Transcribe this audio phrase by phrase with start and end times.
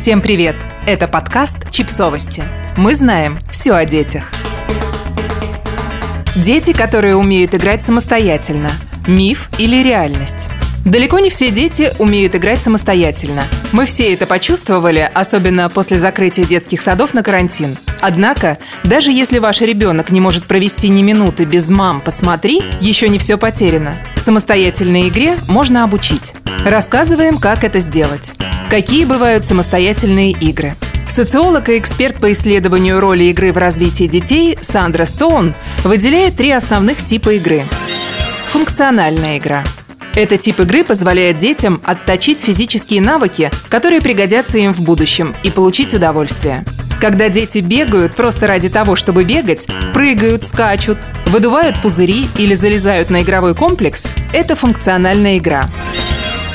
[0.00, 0.56] Всем привет!
[0.86, 2.42] Это подкаст «Чипсовости».
[2.78, 4.32] Мы знаем все о детях.
[6.34, 8.70] Дети, которые умеют играть самостоятельно.
[9.06, 10.48] Миф или реальность?
[10.86, 13.42] Далеко не все дети умеют играть самостоятельно.
[13.72, 17.76] Мы все это почувствовали, особенно после закрытия детских садов на карантин.
[18.00, 23.18] Однако, даже если ваш ребенок не может провести ни минуты без «мам, посмотри», еще не
[23.18, 23.94] все потеряно.
[24.20, 26.34] Самостоятельной игре можно обучить.
[26.64, 28.32] Рассказываем, как это сделать.
[28.68, 30.74] Какие бывают самостоятельные игры?
[31.08, 35.54] Социолог и эксперт по исследованию роли игры в развитии детей Сандра Стоун
[35.84, 37.62] выделяет три основных типа игры.
[38.50, 39.64] Функциональная игра–
[40.14, 45.94] этот тип игры позволяет детям отточить физические навыки, которые пригодятся им в будущем, и получить
[45.94, 46.64] удовольствие.
[47.00, 53.22] Когда дети бегают просто ради того, чтобы бегать, прыгают, скачут, выдувают пузыри или залезают на
[53.22, 55.66] игровой комплекс, это функциональная игра.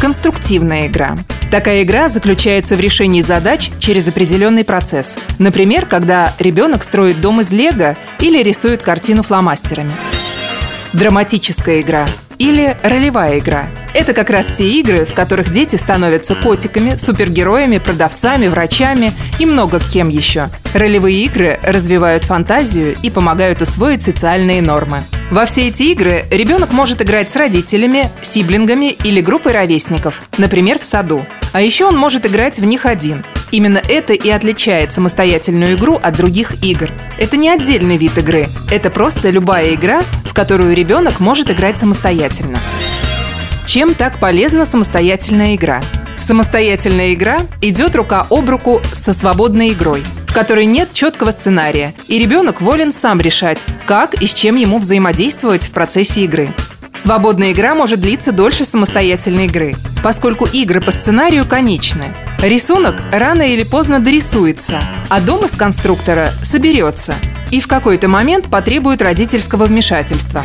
[0.00, 1.16] Конструктивная игра.
[1.50, 5.16] Такая игра заключается в решении задач через определенный процесс.
[5.40, 9.90] Например, когда ребенок строит дом из лего или рисует картину фломастерами.
[10.92, 12.06] Драматическая игра
[12.38, 13.70] или ролевая игра.
[13.94, 19.80] Это как раз те игры, в которых дети становятся котиками, супергероями, продавцами, врачами и много
[19.80, 20.50] кем еще.
[20.74, 24.98] Ролевые игры развивают фантазию и помогают усвоить социальные нормы.
[25.30, 30.84] Во все эти игры ребенок может играть с родителями, сиблингами или группой ровесников, например, в
[30.84, 31.26] саду.
[31.52, 33.24] А еще он может играть в них один.
[33.50, 36.90] Именно это и отличает самостоятельную игру от других игр.
[37.18, 42.58] Это не отдельный вид игры, это просто любая игра, в которую ребенок может играть самостоятельно.
[43.66, 45.82] Чем так полезна самостоятельная игра?
[46.16, 52.18] Самостоятельная игра идет рука об руку со свободной игрой, в которой нет четкого сценария, и
[52.18, 56.54] ребенок волен сам решать, как и с чем ему взаимодействовать в процессе игры.
[56.98, 62.12] Свободная игра может длиться дольше самостоятельной игры, поскольку игры по сценарию конечны.
[62.42, 67.14] Рисунок рано или поздно дорисуется, а дом из конструктора соберется
[67.52, 70.42] и в какой-то момент потребует родительского вмешательства.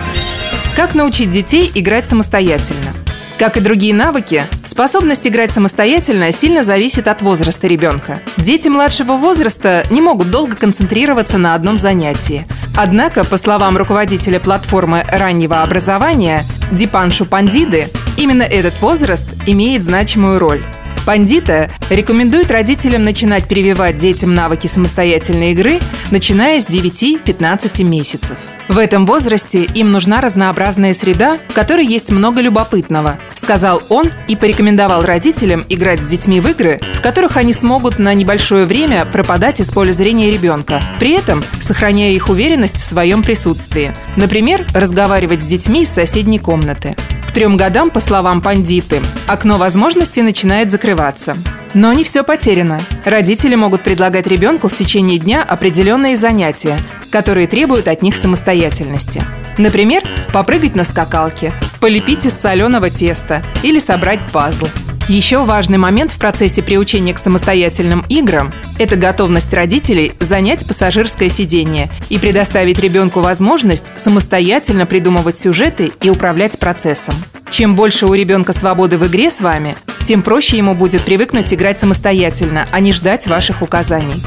[0.76, 2.94] Как научить детей играть самостоятельно?
[3.40, 8.20] Как и другие навыки, способность играть самостоятельно сильно зависит от возраста ребенка.
[8.38, 12.46] Дети младшего возраста не могут долго концентрироваться на одном занятии.
[12.78, 20.64] Однако, по словам руководителя платформы раннего образования Дипаншу Пандиды, именно этот возраст имеет значимую роль.
[21.06, 25.80] Пандита рекомендует родителям начинать прививать детям навыки самостоятельной игры,
[26.12, 28.38] начиная с 9-15 месяцев.
[28.70, 34.38] В этом возрасте им нужна разнообразная среда, в которой есть много любопытного, сказал он и
[34.38, 39.60] порекомендовал родителям играть с детьми в игры, в которых они смогут на небольшое время пропадать
[39.60, 43.94] из поля зрения ребенка, при этом сохраняя их уверенность в своем присутствии.
[44.16, 46.96] Например, разговаривать с детьми из соседней комнаты
[47.34, 51.36] трем годам, по словам пандиты, окно возможностей начинает закрываться.
[51.74, 52.80] Но не все потеряно.
[53.04, 56.78] Родители могут предлагать ребенку в течение дня определенные занятия,
[57.12, 59.24] которые требуют от них самостоятельности.
[59.58, 64.68] Например, попрыгать на скакалке, полепить из соленого теста или собрать пазл–
[65.08, 71.90] еще важный момент в процессе приучения к самостоятельным играм– это готовность родителей занять пассажирское сиденье
[72.10, 77.16] и предоставить ребенку возможность самостоятельно придумывать сюжеты и управлять процессом.
[77.50, 79.76] Чем больше у ребенка свободы в игре с вами,
[80.06, 84.22] тем проще ему будет привыкнуть играть самостоятельно, а не ждать ваших указаний.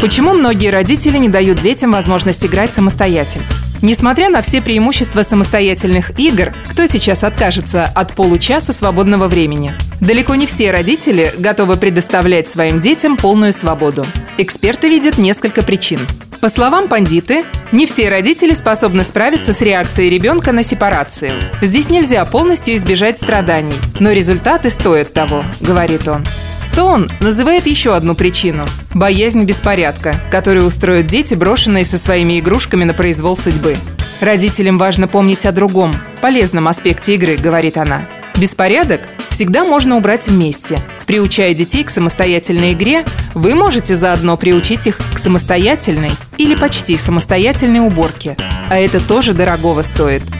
[0.00, 3.44] Почему многие родители не дают детям возможность играть самостоятельно?
[3.82, 9.74] Несмотря на все преимущества самостоятельных игр, кто сейчас откажется от получаса свободного времени?
[10.00, 14.06] Далеко не все родители готовы предоставлять своим детям полную свободу.
[14.38, 15.98] Эксперты видят несколько причин.
[16.42, 21.34] По словам пандиты, не все родители способны справиться с реакцией ребенка на сепарацию.
[21.62, 26.26] Здесь нельзя полностью избежать страданий, но результаты стоят того, говорит он.
[26.60, 32.92] Стоун называет еще одну причину– боязнь беспорядка, которую устроят дети, брошенные со своими игрушками на
[32.92, 33.76] произвол судьбы.
[34.20, 38.08] Родителям важно помнить о другом, полезном аспекте игры, говорит она.
[38.36, 40.80] Беспорядок всегда можно убрать вместе.
[41.06, 43.04] Приучая детей к самостоятельной игре,
[43.34, 46.10] вы можете заодно приучить их к самостоятельной
[46.42, 48.36] или почти самостоятельной уборке.
[48.68, 50.22] А это тоже дорогого стоит–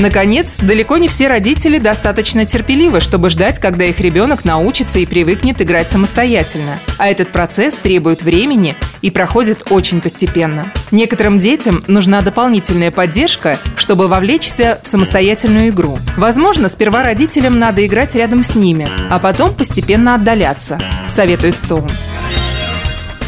[0.00, 5.60] Наконец, далеко не все родители достаточно терпеливы, чтобы ждать, когда их ребенок научится и привыкнет
[5.60, 6.78] играть самостоятельно.
[6.96, 10.72] А этот процесс требует времени и проходит очень постепенно.
[10.90, 15.98] Некоторым детям нужна дополнительная поддержка, чтобы вовлечься в самостоятельную игру.
[16.16, 21.90] Возможно, сперва родителям надо играть рядом с ними, а потом постепенно отдаляться, советует Стоун.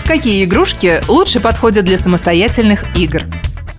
[0.06, 3.22] Какие игрушки лучше подходят для самостоятельных игр?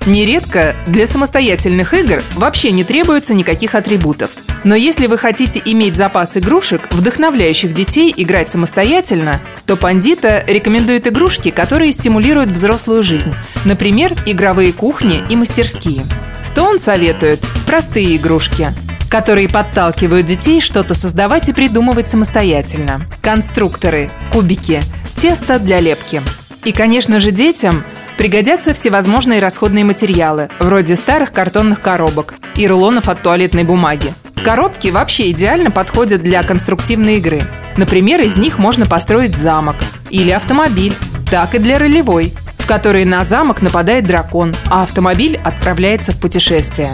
[0.05, 4.31] Нередко для самостоятельных игр вообще не требуется никаких атрибутов.
[4.63, 11.51] Но если вы хотите иметь запас игрушек, вдохновляющих детей играть самостоятельно, то Пандита рекомендует игрушки,
[11.51, 13.33] которые стимулируют взрослую жизнь.
[13.65, 16.03] Например, игровые кухни и мастерские.
[16.41, 18.69] Стоун советует простые игрушки,
[19.09, 23.07] которые подталкивают детей что-то создавать и придумывать самостоятельно.
[23.21, 24.81] Конструкторы, кубики,
[25.15, 26.21] тесто для лепки.
[26.65, 27.83] И, конечно же, детям
[28.17, 34.13] пригодятся всевозможные расходные материалы, вроде старых картонных коробок и рулонов от туалетной бумаги.
[34.43, 37.43] Коробки вообще идеально подходят для конструктивной игры.
[37.77, 39.77] Например, из них можно построить замок
[40.09, 40.93] или автомобиль,
[41.31, 46.89] так и для ролевой, в которой на замок нападает дракон, а автомобиль отправляется в путешествие.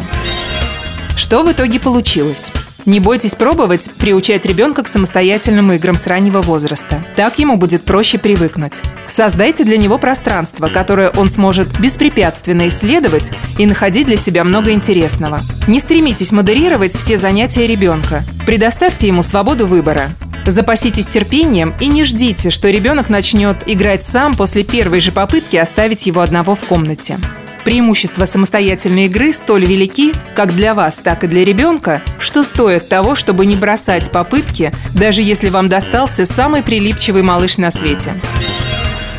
[1.15, 2.50] Что в итоге получилось?
[2.85, 7.05] Не бойтесь пробовать приучать ребенка к самостоятельным играм с раннего возраста.
[7.15, 8.81] Так ему будет проще привыкнуть.
[9.07, 15.39] Создайте для него пространство, которое он сможет беспрепятственно исследовать и находить для себя много интересного.
[15.67, 18.23] Не стремитесь модерировать все занятия ребенка.
[18.45, 20.09] Предоставьте ему свободу выбора.
[20.45, 26.07] Запаситесь терпением и не ждите, что ребенок начнет играть сам после первой же попытки оставить
[26.07, 27.19] его одного в комнате.
[27.63, 33.15] Преимущества самостоятельной игры столь велики, как для вас, так и для ребенка, что стоит того,
[33.15, 38.13] чтобы не бросать попытки, даже если вам достался самый прилипчивый малыш на свете.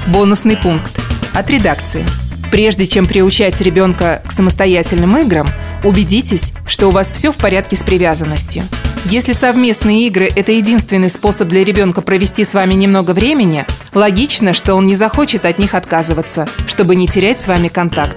[0.07, 0.91] Бонусный пункт
[1.33, 2.05] от редакции.
[2.51, 5.49] Прежде чем приучать ребенка к самостоятельным играм,
[5.85, 8.65] убедитесь, что у вас все в порядке с привязанностью.
[9.07, 14.75] Если совместные игры– это единственный способ для ребенка провести с вами немного времени, логично, что
[14.75, 18.17] он не захочет от них отказываться, чтобы не терять с вами контакт.